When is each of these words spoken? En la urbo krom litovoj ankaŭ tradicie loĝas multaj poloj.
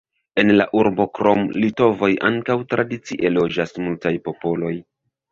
En 0.43 0.47
la 0.59 0.65
urbo 0.77 1.03
krom 1.17 1.43
litovoj 1.63 2.09
ankaŭ 2.29 2.55
tradicie 2.71 3.31
loĝas 3.35 3.75
multaj 3.83 4.13
poloj. 4.31 4.73